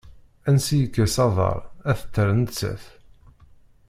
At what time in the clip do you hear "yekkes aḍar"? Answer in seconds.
0.81-1.59